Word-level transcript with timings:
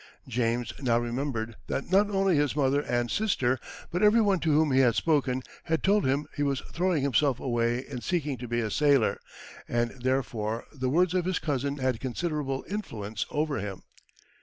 James 0.27 0.73
now 0.79 0.97
remembered 0.97 1.57
that 1.67 1.91
not 1.91 2.09
only 2.09 2.35
his 2.35 2.55
mother 2.55 2.81
and 2.81 3.11
sister, 3.11 3.59
but 3.91 4.01
every 4.01 4.19
one 4.19 4.39
to 4.39 4.51
whom 4.51 4.71
he 4.71 4.79
had 4.79 4.95
spoken, 4.95 5.43
had 5.65 5.83
told 5.83 6.07
him 6.07 6.25
he 6.35 6.41
was 6.41 6.61
throwing 6.73 7.03
himself 7.03 7.39
away 7.39 7.85
in 7.87 8.01
seeking 8.01 8.35
to 8.37 8.47
be 8.47 8.61
a 8.61 8.71
sailor, 8.71 9.19
and 9.67 9.91
therefore 10.01 10.65
the 10.73 10.89
words 10.89 11.13
of 11.13 11.25
his 11.25 11.37
cousin 11.37 11.77
had 11.77 11.99
considerable 11.99 12.65
influence 12.67 13.27
over 13.29 13.57
him. 13.59 13.83